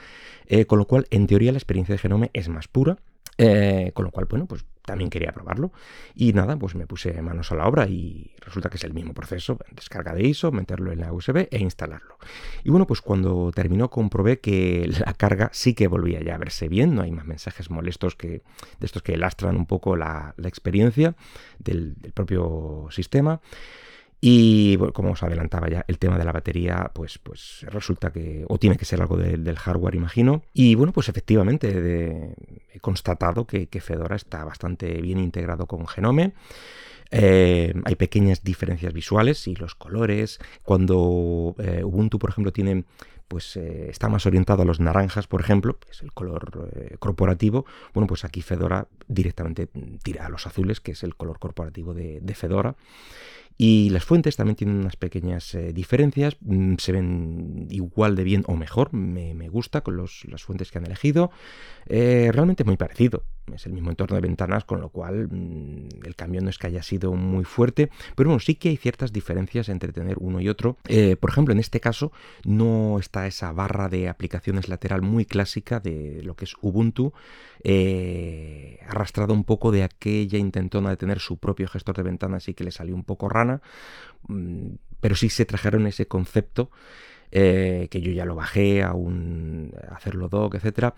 eh, 0.45 0.65
con 0.65 0.77
lo 0.77 0.85
cual 0.85 1.07
en 1.09 1.27
teoría 1.27 1.51
la 1.51 1.57
experiencia 1.57 1.93
de 1.93 1.99
Genome 1.99 2.29
es 2.33 2.47
más 2.47 2.67
pura, 2.67 2.99
con 3.93 4.05
lo 4.05 4.11
cual, 4.11 4.25
bueno, 4.29 4.47
pues 4.47 4.65
también 4.87 5.09
quería 5.09 5.33
probarlo. 5.33 5.71
Y 6.15 6.33
nada, 6.33 6.55
pues 6.57 6.73
me 6.73 6.87
puse 6.87 7.21
manos 7.21 7.51
a 7.51 7.55
la 7.55 7.67
obra 7.67 7.87
y 7.87 8.31
resulta 8.39 8.69
que 8.69 8.77
es 8.77 8.83
el 8.85 8.93
mismo 8.93 9.13
proceso, 9.13 9.59
descarga 9.71 10.15
de 10.15 10.23
ISO, 10.23 10.51
meterlo 10.51 10.93
en 10.93 11.01
la 11.01 11.11
USB 11.11 11.49
e 11.51 11.59
instalarlo. 11.59 12.17
Y 12.63 12.69
bueno, 12.69 12.87
pues 12.87 13.01
cuando 13.01 13.51
terminó 13.53 13.89
comprobé 13.89 14.39
que 14.39 14.87
la 15.05 15.13
carga 15.13 15.49
sí 15.51 15.75
que 15.75 15.87
volvía 15.87 16.21
ya 16.23 16.35
a 16.35 16.37
verse 16.37 16.69
bien, 16.69 16.95
no 16.95 17.01
hay 17.01 17.11
más 17.11 17.25
mensajes 17.25 17.69
molestos 17.69 18.15
que 18.15 18.41
de 18.79 18.85
estos 18.85 19.03
que 19.03 19.17
lastran 19.17 19.57
un 19.57 19.65
poco 19.65 19.95
la, 19.95 20.33
experiencia 20.47 21.15
del 21.59 21.97
propio 22.13 22.87
sistema. 22.89 23.41
Y 24.19 24.77
como 24.93 25.11
os 25.11 25.21
adelantaba 25.21 25.69
ya, 25.69 25.85
el 25.87 25.99
tema 25.99 26.17
de 26.17 26.25
la 26.25 26.31
batería, 26.31 26.89
pues, 26.93 27.19
pues 27.19 27.65
resulta 27.69 28.11
que, 28.11 28.45
o 28.47 28.57
tiene 28.57 28.75
que 28.75 28.85
ser 28.85 29.01
algo 29.01 29.15
del 29.15 29.57
hardware, 29.57 29.95
imagino. 29.95 30.41
Y 30.53 30.73
bueno, 30.75 30.91
pues 30.91 31.07
efectivamente 31.07 32.33
he 32.73 32.79
constatado 32.79 33.45
que, 33.45 33.67
Fedora 33.79 34.15
está 34.15 34.43
bastante 34.43 35.01
bien 35.01 35.19
integrado 35.19 35.67
con 35.67 35.85
Genome. 35.87 36.33
Eh, 37.11 37.73
hay 37.85 37.95
pequeñas 37.95 38.43
diferencias 38.43 38.91
visuales 38.91 39.47
y 39.47 39.55
los 39.55 39.75
colores. 39.75 40.39
Cuando 40.63 41.55
eh, 41.59 41.83
Ubuntu, 41.83 42.17
por 42.17 42.31
ejemplo, 42.31 42.51
tiene 42.51 42.85
pues 43.27 43.57
eh, 43.57 43.89
está 43.89 44.07
más 44.07 44.25
orientado 44.25 44.61
a 44.61 44.65
los 44.65 44.79
naranjas, 44.79 45.27
por 45.27 45.41
ejemplo, 45.41 45.77
que 45.77 45.91
es 45.91 46.01
el 46.01 46.13
color 46.13 46.71
corporativo. 46.99 47.65
Bueno, 47.93 48.07
pues 48.07 48.23
aquí 48.25 48.41
Fedora 48.41 48.87
directamente 49.07 49.67
tira 50.01 50.25
a 50.25 50.29
los 50.29 50.47
azules, 50.47 50.79
que 50.79 50.93
es 50.93 51.03
el 51.03 51.15
color 51.15 51.37
corporativo 51.37 51.93
de 51.93 52.35
Fedora. 52.35 52.77
Y 53.57 53.89
las 53.89 54.05
fuentes 54.05 54.35
también 54.35 54.55
tienen 54.55 54.77
unas 54.77 54.95
pequeñas 54.95 55.55
eh, 55.55 55.73
diferencias, 55.73 56.37
mm, 56.41 56.75
se 56.77 56.91
ven 56.91 57.67
igual 57.71 58.15
de 58.15 58.23
bien 58.23 58.43
o 58.47 58.55
mejor, 58.55 58.93
me, 58.93 59.49
gusta 59.49 59.81
con 59.81 59.97
las 59.97 60.43
fuentes 60.43 60.71
que 60.71 60.77
han 60.77 60.85
elegido. 60.85 61.31
Eh, 61.87 62.29
realmente 62.31 62.63
muy 62.63 62.77
parecido, 62.77 63.23
es 63.53 63.65
el 63.65 63.73
mismo 63.73 63.89
entorno 63.89 64.15
de 64.15 64.21
ventanas, 64.21 64.65
con 64.65 64.81
lo 64.81 64.89
cual 64.89 65.27
mm, 65.29 66.05
el 66.05 66.15
cambio 66.15 66.41
no 66.41 66.49
es 66.49 66.57
que 66.57 66.67
haya 66.67 66.83
sido 66.83 67.13
muy 67.13 67.43
fuerte, 67.43 67.89
pero 68.15 68.29
bueno, 68.29 68.39
sí 68.39 68.55
que 68.55 68.69
hay 68.69 68.77
ciertas 68.77 69.11
diferencias 69.11 69.69
entre 69.69 69.91
tener 69.91 70.17
uno 70.19 70.39
y 70.39 70.49
otro. 70.49 70.77
Eh, 70.87 71.15
por 71.15 71.29
ejemplo, 71.29 71.53
en 71.53 71.59
este 71.59 71.79
caso 71.79 72.11
no 72.43 72.99
está 72.99 73.27
esa 73.27 73.51
barra 73.51 73.89
de 73.89 74.09
aplicaciones 74.09 74.69
lateral 74.69 75.01
muy 75.01 75.25
clásica 75.25 75.79
de 75.79 76.21
lo 76.23 76.35
que 76.35 76.45
es 76.45 76.55
Ubuntu, 76.61 77.13
arrastrado 78.87 79.33
un 79.33 79.43
poco 79.43 79.71
de 79.71 79.83
aquella 79.83 80.37
intentona 80.37 80.89
de 80.89 80.97
tener 80.97 81.19
su 81.19 81.37
propio 81.37 81.67
gestor 81.67 81.97
de 81.97 82.03
ventanas 82.03 82.47
y 82.47 82.53
que 82.53 82.63
le 82.63 82.71
salió 82.71 82.95
un 82.95 83.03
poco 83.03 83.27
raro 83.27 83.61
Mm, 84.27 84.75
pero 84.99 85.15
sí 85.15 85.29
se 85.29 85.45
trajeron 85.45 85.87
ese 85.87 86.07
concepto 86.07 86.71
eh, 87.31 87.87
que 87.91 88.01
yo 88.01 88.11
ya 88.11 88.25
lo 88.25 88.35
bajé 88.35 88.83
a 88.83 88.93
un 88.93 89.73
hacerlo 89.91 90.29
doc, 90.29 90.55
etc. 90.55 90.93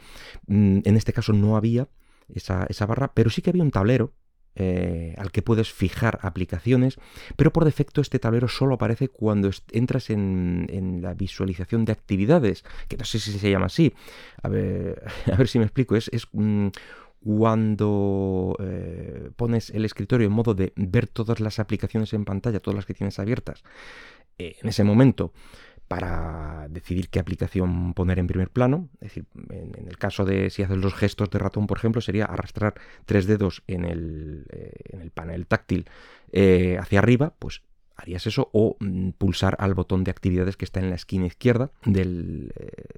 Mm, 0.48 0.80
en 0.86 0.96
este 0.96 1.14
caso 1.14 1.34
no 1.34 1.58
había 1.58 1.88
esa, 2.34 2.86
barra, 2.86 3.14
pero 3.14 3.30
sí 3.30 3.42
que 3.42 3.50
había 3.50 3.64
un 3.64 3.72
tablero 3.72 4.14
eh, 4.56 5.14
al 5.18 5.32
que 5.32 5.42
puedes 5.42 5.72
fijar 5.72 6.20
aplicaciones, 6.22 6.98
pero 7.36 7.54
por 7.54 7.66
defecto 7.66 8.02
este 8.02 8.20
tablero 8.20 8.48
solo 8.48 8.76
aparece 8.76 9.08
cuando 9.08 9.50
entras 9.72 10.10
en, 10.10 11.00
la 11.02 11.14
visualización 11.14 11.86
de 11.86 11.94
actividades, 11.94 12.66
que 12.88 12.98
no 12.98 13.06
sé 13.06 13.20
si 13.20 13.32
se 13.32 13.50
llama 13.50 13.68
así. 13.68 13.94
A 14.42 14.50
ver, 14.50 15.04
a 15.32 15.36
ver 15.36 15.48
si 15.48 15.60
me 15.60 15.66
explico. 15.66 15.96
Es, 15.96 16.10
es 16.12 16.28
mm, 16.32 16.70
cuando 17.24 18.56
eh, 18.60 19.30
pones 19.36 19.70
el 19.72 19.86
escritorio 19.86 20.28
en 20.28 20.34
modo 20.34 20.54
de 20.54 20.74
ver 20.76 21.08
todas 21.08 21.40
las 21.40 21.60
aplicaciones 21.60 22.14
en 22.14 22.26
pantalla, 22.26 22.60
todas 22.60 22.76
las 22.76 22.86
que 22.86 22.94
tienes 22.94 23.20
abiertas, 23.20 23.64
eh, 24.38 24.56
en 24.62 24.70
ese 24.70 24.84
momento 24.84 25.34
para 25.90 26.68
decidir 26.70 27.10
qué 27.10 27.20
aplicación 27.20 27.94
poner 27.94 28.18
en 28.20 28.28
primer 28.28 28.50
plano. 28.50 28.88
Es 29.02 29.10
decir, 29.10 29.26
en, 29.50 29.88
el 29.88 29.98
caso 29.98 30.24
de 30.24 30.50
si 30.50 30.64
haces 30.64 30.78
los 30.78 30.94
gestos 30.94 31.30
de 31.30 31.40
ratón, 31.40 31.68
por 31.68 31.78
ejemplo, 31.78 32.00
sería 32.00 32.24
arrastrar 32.24 32.76
tres 33.06 33.28
dedos 33.28 33.64
en 33.68 33.84
el, 33.84 34.46
eh, 34.52 34.72
en 34.94 35.02
el 35.02 35.12
panel 35.12 35.46
táctil 35.46 35.90
hacia 36.32 37.00
arriba, 37.00 37.34
pues 37.40 37.64
harías 37.98 38.26
eso 38.28 38.50
o 38.54 38.78
mm, 38.80 39.10
pulsar 39.18 39.58
al 39.60 39.74
botón 39.74 40.06
de 40.06 40.12
actividades 40.12 40.56
que 40.56 40.64
está 40.64 40.80
en 40.80 40.90
la 40.90 40.96
esquina 40.96 41.26
izquierda 41.26 41.72
del, 41.84 42.54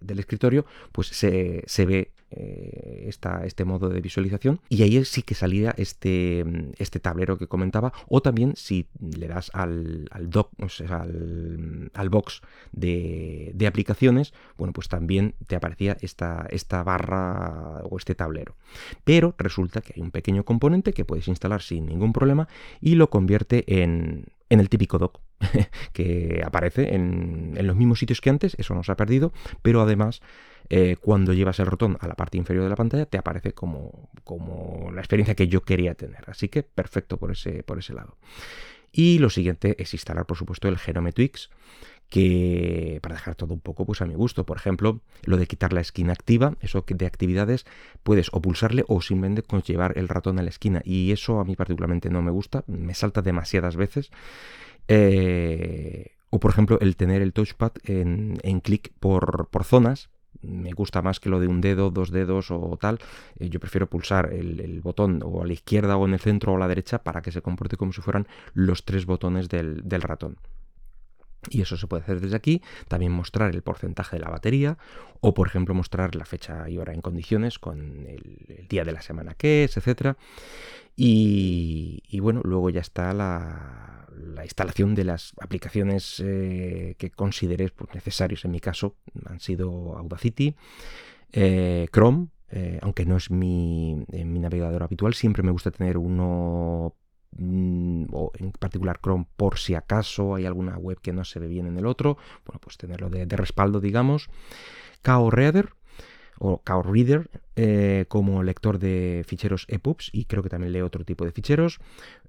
escritorio, 0.06 0.66
pues 0.92 1.08
se 1.08 1.86
ve 1.86 2.12
eh, 2.32 3.10
este 3.44 3.66
modo 3.66 3.90
de 3.90 4.02
visualización. 4.02 4.62
Y 4.70 4.84
ahí 4.84 5.04
sí 5.06 5.22
que 5.22 5.36
salía 5.36 5.74
este, 5.78 6.46
este 6.78 7.00
tablero 7.00 7.38
que 7.38 7.48
comentaba. 7.48 7.94
O 8.08 8.22
también 8.22 8.56
si 8.56 8.88
le 9.00 9.28
das 9.28 9.52
al, 9.54 10.08
al 10.12 10.30
doc, 10.30 10.52
o 10.62 10.70
sea, 10.70 11.02
al, 11.02 12.10
box 12.10 12.42
de, 12.72 13.66
aplicaciones, 13.68 14.34
bueno, 14.58 14.74
pues 14.74 14.88
también 14.88 15.36
te 15.48 15.56
aparecía 15.56 15.98
esta, 16.02 16.48
esta 16.50 16.84
barra 16.84 17.82
o 17.84 17.98
este 17.98 18.16
tablero. 18.16 18.56
Pero 19.04 19.36
resulta 19.38 19.82
que 19.82 19.94
hay 19.96 20.02
un 20.02 20.12
pequeño 20.12 20.44
componente 20.44 20.94
que 20.94 21.06
puedes 21.06 21.28
instalar 21.28 21.62
sin 21.62 21.86
ningún 21.86 22.14
problema 22.14 22.48
y 22.80 22.96
lo 22.96 23.10
convierte 23.10 23.82
en, 23.82 24.26
en 24.50 24.60
el 24.60 24.70
típico 24.70 24.98
doc 24.98 25.20
que 25.94 26.42
aparece 26.46 26.96
en, 26.96 27.54
en, 27.56 27.68
los 27.68 27.76
mismos 27.76 28.00
sitios 28.00 28.22
que 28.22 28.30
antes, 28.30 28.56
eso 28.58 28.76
no 28.76 28.84
se 28.84 28.92
ha 28.92 28.96
perdido, 28.96 29.34
pero 29.62 29.82
además 29.82 30.22
eh, 30.74 30.96
cuando 31.02 31.34
llevas 31.34 31.60
el 31.60 31.66
ratón 31.66 31.98
a 32.00 32.08
la 32.08 32.16
parte 32.16 32.38
inferior 32.38 32.64
de 32.64 32.70
la 32.70 32.78
pantalla 32.78 33.06
te 33.06 33.18
aparece 33.18 33.52
como, 33.52 34.10
como 34.24 34.90
la 34.94 35.02
experiencia 35.02 35.36
que 35.36 35.50
yo 35.50 35.64
quería 35.64 35.96
tener. 35.96 36.24
Así 36.28 36.48
que 36.48 36.64
perfecto 36.64 37.18
por 37.18 37.30
ese, 37.30 37.62
por 37.64 37.78
ese 37.78 37.94
lado. 37.94 38.16
Y 38.90 39.20
lo 39.20 39.30
siguiente 39.30 39.76
es 39.80 39.94
instalar, 39.94 40.26
por 40.26 40.38
supuesto, 40.38 40.70
el 40.70 40.78
Genome 40.78 41.12
Twix, 41.12 41.50
que 42.08 43.00
para 43.02 43.16
dejar 43.16 43.36
todo 43.36 43.54
un 43.54 43.60
poco 43.60 43.86
pues 43.86 44.02
a 44.02 44.06
mi 44.06 44.14
gusto. 44.14 44.46
Por 44.46 44.56
ejemplo, 44.56 45.02
lo 45.26 45.36
de 45.36 45.46
quitar 45.46 45.74
la 45.74 45.82
esquina 45.82 46.14
activa, 46.14 46.56
eso 46.62 46.86
de 46.88 47.06
actividades, 47.06 47.66
puedes 48.04 48.30
o 48.32 48.42
pulsarle 48.42 48.86
o 48.88 49.02
simplemente 49.02 49.44
llevar 49.66 49.98
el 49.98 50.08
ratón 50.08 50.40
a 50.40 50.42
la 50.42 50.50
esquina. 50.50 50.82
Y 50.86 51.12
eso 51.12 51.42
a 51.42 51.44
mí 51.44 51.58
particularmente 51.58 52.10
no 52.10 52.22
me 52.22 52.32
gusta, 52.32 52.64
me 52.68 52.94
salta 52.94 53.22
demasiadas 53.22 53.76
veces. 53.76 54.10
Eh, 54.88 56.12
o 56.30 56.40
por 56.40 56.52
ejemplo, 56.52 56.80
el 56.80 56.96
tener 56.96 57.22
el 57.22 57.34
touchpad 57.34 57.74
en, 57.84 58.38
en 58.44 58.62
clic 58.62 58.94
por, 59.02 59.50
por 59.52 59.66
zonas, 59.66 60.10
me 60.42 60.72
gusta 60.72 61.02
más 61.02 61.20
que 61.20 61.30
lo 61.30 61.40
de 61.40 61.48
un 61.48 61.62
dedo, 61.62 61.92
dos 61.92 62.12
dedos 62.12 62.52
o 62.52 62.78
tal. 62.80 63.00
Eh, 63.40 63.50
yo 63.50 63.60
prefiero 63.60 63.88
pulsar 63.88 64.34
el, 64.34 64.82
botón 64.82 65.22
o 65.24 65.42
a 65.42 65.46
la 65.46 65.54
izquierda 65.54 65.98
o 65.98 66.06
en 66.06 66.14
el 66.14 66.20
centro 66.20 66.54
o 66.54 66.56
a 66.56 66.60
la 66.60 66.68
derecha 66.68 67.00
para 67.04 67.22
que 67.22 67.32
se 67.32 67.42
comporte 67.42 67.78
como 67.78 67.94
si 67.94 68.02
fueran 68.02 68.28
los 68.54 68.84
tres 68.86 69.06
botones 69.06 69.50
del, 69.50 69.84
ratón. 70.02 70.38
Y 71.50 71.62
eso 71.62 71.76
se 71.76 71.88
puede 71.88 72.04
hacer 72.04 72.20
desde 72.20 72.36
aquí, 72.36 72.62
también 72.88 73.12
mostrar 73.12 73.54
el 73.54 73.64
porcentaje 73.64 74.18
de 74.18 74.22
la 74.22 74.30
batería 74.30 74.78
o 75.22 75.34
por 75.34 75.48
ejemplo 75.48 75.74
mostrar 75.74 76.16
la 76.16 76.26
fecha 76.26 76.70
y 76.70 76.78
hora 76.78 76.94
en 76.94 77.02
condiciones 77.02 77.58
con 77.58 78.06
el, 78.08 78.68
día 78.70 78.84
de 78.84 78.92
la 78.92 79.02
semana 79.02 79.34
que 79.34 79.64
es, 79.64 79.76
etc. 79.76 80.16
y 80.96 82.20
bueno, 82.20 82.42
luego 82.44 82.70
ya 82.70 82.82
está 82.82 83.14
la, 83.14 83.92
la 84.16 84.44
instalación 84.44 84.96
de 84.96 85.04
las 85.04 85.34
aplicaciones 85.40 86.22
eh, 86.24 86.96
que 86.98 87.12
consideres 87.12 87.72
pues, 87.72 87.94
necesarios. 87.94 88.46
En 88.46 88.52
mi 88.52 88.60
caso 88.60 88.96
han 89.26 89.40
sido 89.40 89.98
Audacity, 89.98 90.56
eh, 91.32 91.88
Chrome, 91.92 92.28
eh, 92.52 92.80
aunque 92.82 93.06
no 93.06 93.18
es 93.18 93.32
mi, 93.32 94.04
mi, 94.12 94.40
navegador 94.40 94.84
habitual, 94.84 95.14
siempre 95.14 95.44
me 95.44 95.52
gusta 95.52 95.72
tener 95.72 95.98
uno, 95.98 96.96
o 97.40 98.32
en 98.36 98.52
particular 98.52 99.00
Chrome, 99.02 99.26
por 99.38 99.58
si 99.58 99.76
acaso 99.76 100.36
hay 100.36 100.46
alguna 100.46 100.78
web 100.78 101.00
que 101.02 101.14
no 101.14 101.24
se 101.24 101.40
ve 101.40 101.48
bien 101.48 101.68
en 101.68 101.78
el 101.78 101.86
otro, 101.86 102.18
bueno, 102.46 102.60
pues 102.60 102.78
tenerlo 102.78 103.10
de, 103.10 103.26
respaldo, 103.26 103.80
digamos. 103.80 104.30
KO 105.04 105.32
Reader, 105.32 105.74
o 106.44 106.62
Chaos 106.66 106.86
Reader 106.88 107.30
eh, 107.56 108.06
como 108.08 108.42
lector 108.42 108.80
de 108.80 109.24
ficheros 109.28 109.66
EPUBs 109.70 110.10
y 110.12 110.26
creo 110.26 110.42
que 110.42 110.50
también 110.50 110.74
lee 110.74 110.82
otro 110.82 111.06
tipo 111.06 111.24
de 111.24 111.32
ficheros, 111.32 111.80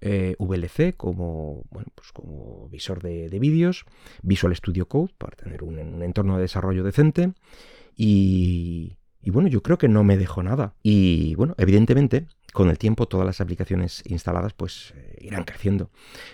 eh, 0.02 0.36
VLC 0.38 0.94
como, 0.94 1.64
bueno, 1.70 1.88
pues 1.94 2.12
como 2.12 2.68
visor 2.68 3.02
de, 3.02 3.30
vídeos, 3.38 3.86
Visual 4.22 4.54
Studio 4.54 4.86
Code 4.86 5.14
para 5.16 5.34
tener 5.34 5.62
un, 5.62 6.02
entorno 6.02 6.36
de 6.36 6.42
desarrollo 6.42 6.84
decente 6.84 7.32
y, 7.96 8.98
y 9.22 9.30
bueno, 9.30 9.48
yo 9.48 9.62
creo 9.62 9.78
que 9.78 9.88
no 9.88 10.04
me 10.04 10.18
dejo 10.18 10.42
nada. 10.42 10.74
Y 10.82 11.34
bueno, 11.36 11.54
evidentemente, 11.56 12.26
con 12.52 12.68
el 12.68 12.78
tiempo 12.78 13.06
todas 13.06 13.26
las 13.26 13.40
aplicaciones 13.40 14.02
instaladas 14.06 14.52
pues 14.52 14.92
eh, 14.96 15.16
irán 15.20 15.44
creciendo. 15.44 15.90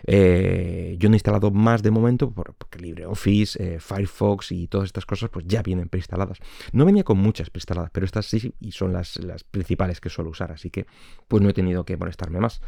Eh, 0.07 0.97
yo 0.99 1.09
no 1.09 1.15
he 1.15 1.17
instalado 1.17 1.51
más 1.51 1.83
de 1.83 1.91
momento 1.91 2.31
porque 2.31 2.79
LibreOffice, 2.79 3.81
Firefox 3.81 4.53
y 4.53 4.67
todas 4.67 4.87
estas 4.87 5.07
cosas 5.07 5.31
pues 5.31 5.47
ya 5.47 5.63
vienen 5.63 5.89
preinstaladas. 5.89 6.39
No 6.73 6.85
venía 6.85 7.05
con 7.05 7.19
muchas 7.19 7.51
preinstaladas, 7.51 7.91
pero 7.93 8.05
estas 8.05 8.27
sí 8.27 8.53
y 8.61 8.73
son 8.73 8.93
las, 8.93 9.17
las 9.17 9.45
principales 9.45 10.01
que 10.01 10.11
suelo 10.11 10.31
usar, 10.31 10.53
así 10.53 10.71
que 10.71 10.87
pues 11.29 11.43
no 11.43 11.49
he 11.49 11.55
tenido 11.55 11.85
que 11.85 11.97
molestarme 11.97 12.41
más. 12.41 12.61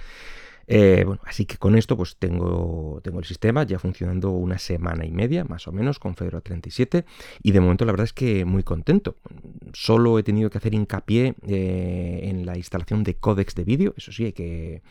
Eh, 0.67 1.02
bueno, 1.05 1.21
así 1.25 1.47
que 1.47 1.57
con 1.57 1.76
esto 1.76 1.97
pues 1.97 2.17
tengo, 2.17 3.00
tengo 3.02 3.19
el 3.19 3.25
sistema 3.25 3.64
ya 3.64 3.79
funcionando 3.79 4.31
una 4.31 4.59
semana 4.59 5.05
y 5.05 5.11
media 5.11 5.45
más 5.45 5.67
o 5.67 5.73
menos 5.73 5.99
con 5.99 6.14
Fedora 6.14 6.40
37 6.40 7.05
y 7.43 7.50
de 7.50 7.61
momento 7.61 7.85
la 7.85 7.93
verdad 7.93 8.05
es 8.05 8.12
que 8.12 8.45
muy 8.45 8.62
contento. 8.62 9.17
Solo 9.73 10.19
he 10.19 10.23
tenido 10.23 10.50
que 10.50 10.59
hacer 10.59 10.75
hincapié 10.75 11.35
eh, 11.47 12.21
en 12.25 12.47
la 12.47 12.57
instalación 12.57 13.05
de 13.05 13.14
códex 13.14 13.55
de 13.55 13.64
vídeo, 13.64 13.95
eso 13.97 14.12
sí 14.12 14.26
hay 14.26 14.33
que 14.33 14.83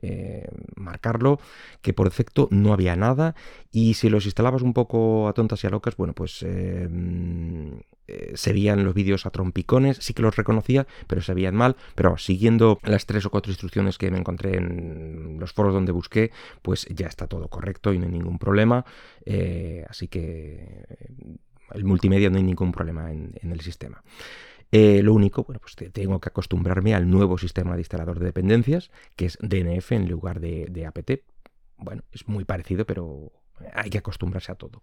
eh, 0.00 0.48
marcarlo, 0.76 1.40
que 1.82 1.92
por 1.92 2.08
defecto 2.08 2.48
no 2.50 2.72
había 2.72 2.96
nada. 2.96 3.34
Y 3.70 3.94
si 3.94 4.08
los 4.08 4.24
instalabas 4.24 4.62
un 4.62 4.72
poco 4.72 5.28
a 5.28 5.32
tontas 5.32 5.62
y 5.64 5.66
a 5.66 5.70
locas, 5.70 5.96
bueno 5.96 6.14
pues 6.14 6.44
eh, 8.08 8.32
se 8.36 8.54
veían 8.54 8.84
los 8.84 8.94
vídeos 8.94 9.26
a 9.26 9.30
trompicones, 9.30 9.98
sí 9.98 10.14
que 10.14 10.22
los 10.22 10.34
reconocía, 10.34 10.86
pero 11.06 11.20
se 11.20 11.34
veían 11.34 11.54
mal, 11.54 11.76
pero 11.94 12.16
siguiendo 12.16 12.80
las 12.82 13.04
tres 13.04 13.26
o 13.26 13.30
cuatro 13.30 13.52
instrucciones 13.52 13.98
que 13.98 14.10
me 14.10 14.16
encontré 14.16 14.56
en 14.56 15.36
los 15.38 15.52
foros 15.52 15.74
donde 15.74 15.92
busqué, 15.92 16.30
pues 16.62 16.86
ya 16.86 17.06
está 17.06 17.26
todo 17.26 17.48
correcto 17.48 17.92
y 17.92 17.98
no 17.98 18.06
hay 18.06 18.12
ningún 18.12 18.38
problema, 18.38 18.86
eh, 19.26 19.84
así 19.90 20.08
que 20.08 20.86
el 21.74 21.84
multimedia 21.84 22.30
no 22.30 22.38
hay 22.38 22.44
ningún 22.44 22.72
problema 22.72 23.12
en, 23.12 23.34
el 23.42 23.60
sistema. 23.60 24.02
Eh, 24.72 25.02
lo 25.02 25.12
único, 25.12 25.44
bueno, 25.44 25.60
pues 25.60 25.76
tengo 25.92 26.18
que 26.18 26.30
acostumbrarme 26.30 26.94
al 26.94 27.10
nuevo 27.10 27.36
sistema 27.36 27.74
de 27.74 27.82
instalador 27.82 28.18
de 28.18 28.24
dependencias, 28.24 28.90
que 29.16 29.26
es 29.26 29.36
DNF 29.42 29.92
en 29.92 30.08
lugar 30.08 30.40
de 30.40 30.86
APT. 30.86 31.24
Bueno, 31.76 32.04
es 32.10 32.26
muy 32.26 32.44
parecido, 32.44 32.86
pero 32.86 33.32
hay 33.74 33.90
que 33.90 33.98
acostumbrarse 33.98 34.52
a 34.52 34.54
todo. 34.54 34.80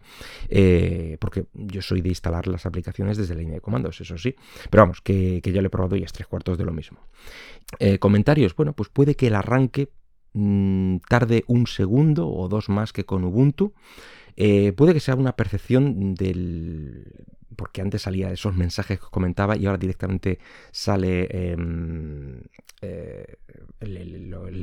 Eh, 0.50 1.17
porque 1.20 1.46
yo 1.53 1.82
soy 1.82 2.01
de 2.01 2.10
instalar 2.10 2.48
las 2.48 2.65
aplicaciones 2.65 3.17
desde 3.17 3.36
la 3.36 3.41
línea 3.41 3.55
de 3.55 3.62
comandos, 3.62 4.00
eso 4.01 4.17
sí. 4.17 4.36
Pero 4.70 4.84
vamos, 4.84 5.01
que, 5.01 5.41
ya 5.44 5.62
lo 5.62 5.67
he 5.67 5.70
probado 5.70 5.96
y 5.96 6.03
es 6.03 6.13
tres 6.13 6.27
cuartos 6.27 6.58
de 6.58 6.65
lo 6.65 6.72
mismo. 6.72 7.00
Eh, 7.79 8.00
comentarios, 8.00 8.55
bueno, 8.55 8.74
pues 8.74 8.89
puede 8.89 9.15
que 9.15 9.27
el 9.27 9.36
arranque 9.36 9.89
mm, 10.34 10.98
tarde 11.10 11.44
un 11.48 11.67
segundo 11.67 12.29
o 12.29 12.48
dos 12.48 12.70
más 12.70 12.94
que 12.94 13.05
con 13.05 13.24
Ubuntu. 13.24 13.74
Eh, 14.38 14.74
puede 14.74 14.94
que 14.94 15.00
sea 15.00 15.15
una 15.15 15.36
percepción 15.38 16.13
del, 16.13 17.25
porque 17.55 17.82
antes 17.82 18.03
salía 18.03 18.32
esos 18.32 18.55
mensajes 18.55 19.00
que 19.00 19.05
comentaba 19.10 19.55
y 19.55 19.65
ahora 19.65 19.77
directamente 19.77 20.39
sale 20.72 21.27
em, 21.32 22.41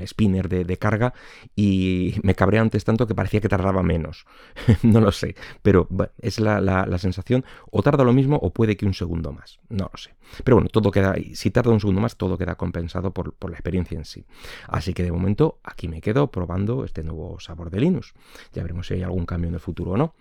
spinner 0.07 0.49
de, 0.49 0.77
carga 0.77 1.13
y 1.55 2.15
me 2.23 2.35
cabré 2.35 2.59
antes 2.59 2.85
tanto 2.85 3.07
que 3.07 3.15
parecía 3.15 3.41
que 3.41 3.49
tardaba 3.49 3.83
menos. 3.83 4.27
no 4.83 5.01
lo 5.01 5.13
sé, 5.13 5.35
pero 5.63 5.89
es 6.19 6.41
la, 6.41 6.99
sensación. 6.99 7.45
O 7.71 7.83
tarda 7.83 8.05
lo 8.05 8.13
mismo 8.13 8.37
o 8.37 8.53
puede 8.53 8.77
que 8.77 8.87
un 8.87 8.95
segundo 8.95 9.33
más. 9.33 9.61
No 9.69 9.91
lo 9.93 9.99
sé. 9.99 10.15
Pero 10.45 10.57
bueno, 10.57 10.69
todo 10.71 10.91
queda, 10.91 11.15
si 11.35 11.51
tarda 11.51 11.71
un 11.71 11.81
segundo 11.81 12.01
más, 12.01 12.17
todo 12.17 12.39
queda 12.39 12.55
compensado 12.55 13.13
por, 13.13 13.35
por 13.35 13.51
la 13.51 13.57
experiencia 13.57 13.99
en 13.99 14.05
sí. 14.05 14.25
Así 14.69 14.95
que 14.95 15.03
de 15.03 15.13
momento 15.13 15.59
aquí 15.63 15.89
me 15.89 16.01
quedo 16.01 16.31
probando 16.31 16.85
este 16.85 17.03
nuevo 17.03 17.39
sabor 17.41 17.71
de 17.71 17.81
Linux. 17.81 18.15
Ya 18.53 18.63
veremos 18.63 18.87
si 18.87 18.95
hay 18.95 19.03
algún 19.03 19.27
cambio 19.27 19.49
en 19.49 19.55
el 19.55 19.61
futuro 19.61 19.93
o 19.93 19.97
no. 19.97 20.15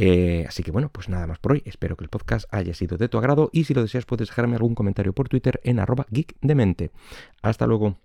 Eh, 0.00 0.44
así 0.46 0.62
que 0.62 0.70
bueno, 0.70 0.90
pues 0.90 1.08
nada 1.08 1.26
más 1.26 1.40
por 1.40 1.52
hoy. 1.52 1.62
Espero 1.66 1.96
que 1.96 2.04
el 2.04 2.08
podcast 2.08 2.46
haya 2.54 2.72
sido 2.72 2.96
de 2.96 3.08
tu 3.08 3.18
agrado 3.18 3.50
y 3.52 3.64
si 3.64 3.74
lo 3.74 3.82
deseas 3.82 4.06
puedes 4.06 4.28
dejarme 4.28 4.54
algún 4.54 4.76
comentario 4.76 5.12
por 5.12 5.28
Twitter 5.28 5.60
en 5.64 5.80
arroba 5.80 6.06
geekdemente. 6.10 6.92
Hasta 7.42 7.66
luego. 7.66 7.98